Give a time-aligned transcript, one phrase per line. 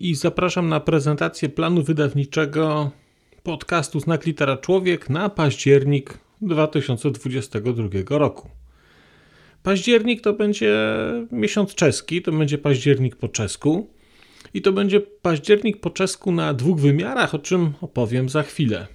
[0.00, 2.90] i zapraszam na prezentację planu wydawniczego
[3.42, 8.50] podcastu Znak Litera Człowiek na październik 2022 roku.
[9.62, 10.76] Październik to będzie
[11.32, 13.90] miesiąc czeski, to będzie październik po czesku.
[14.54, 18.86] I to będzie październik po czesku na dwóch wymiarach, o czym opowiem za chwilę.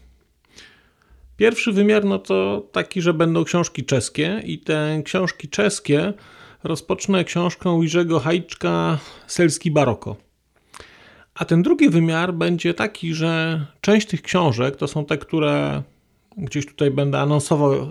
[1.37, 6.13] Pierwszy wymiar no to taki, że będą książki czeskie i te książki czeskie
[6.63, 10.24] rozpocznę książką Jerzego Hajczka Selski Baroko.
[11.35, 15.83] A ten drugi wymiar będzie taki, że część tych książek to są te, które
[16.37, 17.85] gdzieś tutaj będę anonsował e,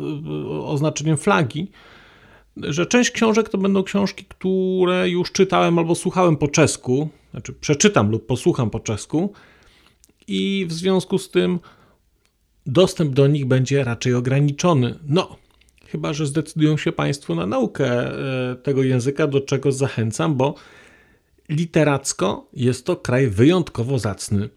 [0.65, 1.71] oznaczeniem flagi,
[2.57, 8.11] że część książek to będą książki, które już czytałem albo słuchałem po czesku, znaczy przeczytam
[8.11, 9.33] lub posłucham po czesku
[10.27, 11.61] i w związku z tym
[12.67, 14.99] dostęp do nich będzie raczej ograniczony.
[15.09, 15.37] No,
[15.87, 20.55] chyba że zdecydują się Państwo na naukę e, tego języka, do czego zachęcam, bo
[21.49, 24.49] literacko jest to kraj wyjątkowo zacny.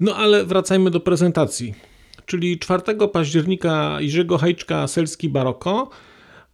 [0.00, 1.74] No ale wracajmy do prezentacji.
[2.26, 5.90] Czyli 4 października Jerzego Hajczka Selski Baroko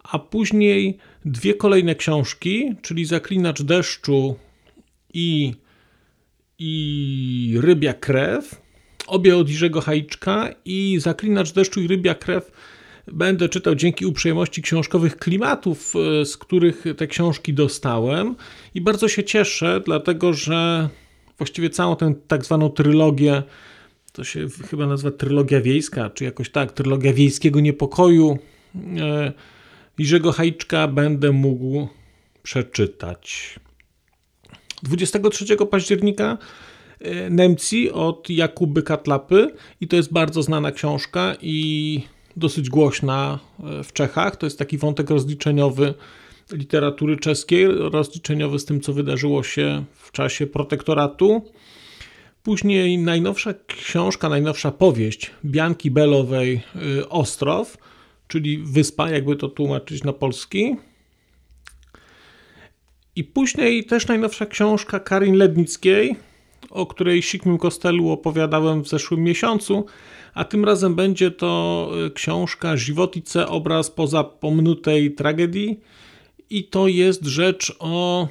[0.05, 4.37] a później dwie kolejne książki, czyli Zaklinacz deszczu
[5.15, 5.55] i,
[6.59, 8.61] i Rybia krew,
[9.07, 12.51] obie od Jerzego Hajczka i Zaklinacz deszczu i Rybia krew
[13.13, 18.37] będę czytał dzięki uprzejmości książkowych klimatów, e, z których te książki dostałem
[18.75, 20.89] i bardzo się cieszę, dlatego że
[21.39, 23.43] właściwie całą tę tak zwaną trylogię,
[24.13, 28.39] to się chyba nazywa trylogia wiejska, czy jakoś tak, trylogia wiejskiego niepokoju,
[28.75, 29.33] e,
[29.99, 31.89] Jerzego Hajczka będę mógł
[32.43, 33.55] przeczytać.
[34.83, 36.39] 23 października
[37.01, 42.01] e, Nemci od Jakuby Katlapy i to jest bardzo znana książka i
[42.37, 44.37] dosyć głośna e, w Czechach.
[44.37, 45.95] To jest taki wątek rozliczeniowy
[46.53, 51.43] literatury czeskiej, rozliczeniowy z tym, co wydarzyło się w czasie protektoratu.
[52.43, 56.61] Później najnowsza książka, najnowsza powieść Bianki Belowej
[57.01, 57.77] e, Ostrow
[58.29, 60.77] czyli wyspa, jakby to tłumaczyć na polski.
[63.17, 66.17] I później też najnowsza książka Karin Lednickiej,
[66.75, 69.87] o której Sikmym Kostelu opowiadałem w zeszłym miesiącu,
[70.35, 75.81] a tym razem będzie to e, książka Żywotice, obraz poza pomnutej tragedii
[76.51, 78.29] i to jest rzecz o...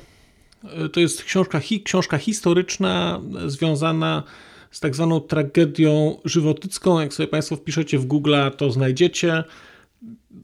[0.64, 4.24] E, to jest książka, książka historyczna związana
[4.72, 7.00] z tak zwaną tragedią żywotycką.
[7.00, 9.44] Jak sobie Państwo wpiszecie w Google, to znajdziecie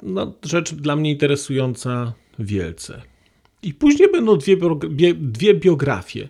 [0.04, 3.02] no, rzecz dla mnie interesująca wielce.
[3.64, 4.58] I później będą dwie,
[5.14, 6.30] dwie biografie.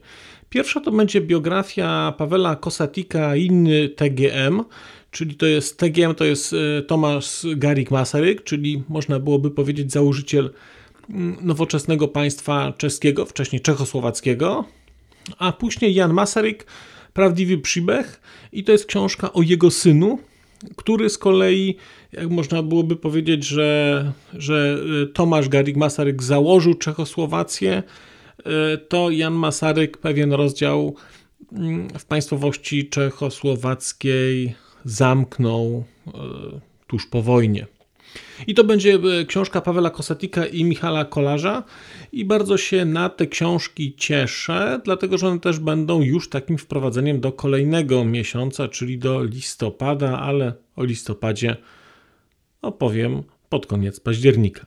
[0.49, 4.63] Pierwsza to będzie biografia Pawela Kosatika, inny TGM,
[5.11, 10.53] czyli to jest TGM, to jest e, Tomasz Garik Masaryk, czyli można byłoby powiedzieć założyciel
[11.09, 14.65] mm, nowoczesnego państwa czeskiego, wcześniej czechosłowackiego,
[15.37, 16.65] a później Jan Masaryk,
[17.13, 18.21] Prawdziwy Przybech
[18.53, 20.19] i to jest książka o jego synu,
[20.75, 21.75] który z kolei,
[22.11, 27.83] jak można byłoby powiedzieć, że, że e, Tomasz Garik Masaryk założył Czechosłowację,
[28.89, 30.95] to Jan Masaryk pewien rozdział
[31.51, 34.55] mm, w państwowości czechosłowackiej
[34.85, 36.11] zamknął e,
[36.87, 37.67] tuż po wojnie.
[38.47, 41.63] I to będzie e, książka Pawela Kosatika i Michala Kolarza.
[42.11, 47.19] I bardzo się na te książki cieszę, dlatego że one też będą już takim wprowadzeniem
[47.19, 51.55] do kolejnego miesiąca, czyli do listopada, ale o listopadzie
[52.61, 54.65] opowiem pod koniec października.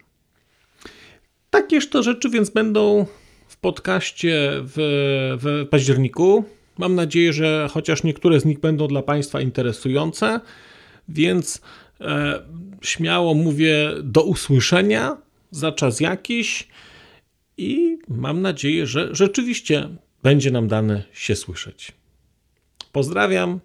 [1.51, 3.07] Takież to rzeczy więc będą
[3.53, 4.75] w podcaście w,
[5.43, 6.45] w październiku.
[6.79, 10.41] Mam nadzieję, że chociaż niektóre z nich będą dla Państwa interesujące,
[11.09, 11.61] więc
[12.03, 12.43] E,
[12.83, 15.17] śmiało mówię do usłyszenia
[15.51, 16.69] za czas jakiś
[17.57, 21.93] i mam nadzieję, że rzeczywiście będzie nam dane się słyszeć.
[22.93, 23.61] Pozdrawiam.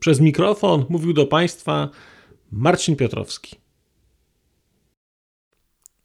[0.00, 1.90] Przez mikrofon mówił do Państwa
[2.52, 3.56] Marcin Piotrowski.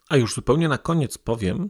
[0.10, 1.70] A już zupełnie na koniec powiem,